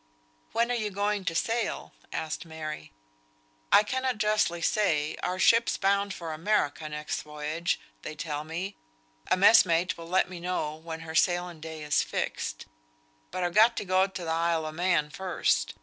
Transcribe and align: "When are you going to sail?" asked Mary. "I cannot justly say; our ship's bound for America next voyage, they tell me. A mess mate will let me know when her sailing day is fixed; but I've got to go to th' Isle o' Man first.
"When 0.51 0.71
are 0.71 0.73
you 0.73 0.89
going 0.89 1.25
to 1.25 1.35
sail?" 1.35 1.93
asked 2.11 2.43
Mary. 2.43 2.91
"I 3.71 3.83
cannot 3.83 4.17
justly 4.17 4.59
say; 4.59 5.15
our 5.21 5.37
ship's 5.37 5.77
bound 5.77 6.11
for 6.11 6.33
America 6.33 6.89
next 6.89 7.21
voyage, 7.21 7.79
they 8.01 8.15
tell 8.15 8.43
me. 8.43 8.75
A 9.29 9.37
mess 9.37 9.63
mate 9.63 9.95
will 9.99 10.07
let 10.09 10.27
me 10.27 10.39
know 10.39 10.73
when 10.73 11.01
her 11.01 11.13
sailing 11.13 11.59
day 11.61 11.83
is 11.83 12.01
fixed; 12.01 12.65
but 13.29 13.43
I've 13.43 13.53
got 13.53 13.77
to 13.77 13.85
go 13.85 14.07
to 14.07 14.23
th' 14.23 14.27
Isle 14.27 14.65
o' 14.65 14.71
Man 14.71 15.11
first. 15.11 15.75